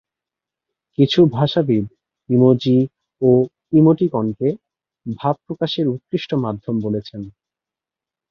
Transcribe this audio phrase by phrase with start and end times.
[0.97, 1.85] কিছু ভাষাবিদ
[2.29, 2.77] ইমোজি
[3.21, 3.29] ও
[3.73, 4.49] ইমোটিকন-কে
[5.05, 7.21] ভাব প্রকাশের উৎকৃষ্ট মাধ্যম বলেছেন।